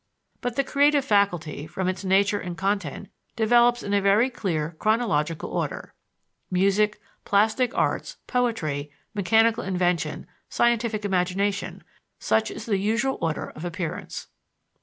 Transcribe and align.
But 0.41 0.55
the 0.55 0.63
creative 0.63 1.05
faculty, 1.05 1.67
from 1.67 1.87
its 1.87 2.03
nature 2.03 2.39
and 2.39 2.57
content, 2.57 3.11
develops 3.35 3.83
in 3.83 3.93
a 3.93 4.01
very 4.01 4.31
clear, 4.31 4.71
chronological 4.79 5.51
order. 5.51 5.93
Music, 6.49 6.99
plastic 7.23 7.71
arts, 7.77 8.17
poetry, 8.25 8.89
mechanical 9.13 9.63
invention, 9.63 10.25
scientific 10.49 11.05
imagination 11.05 11.83
such 12.17 12.49
is 12.49 12.65
the 12.65 12.77
usual 12.79 13.19
order 13.21 13.51
of 13.51 13.63
appearance. 13.63 14.25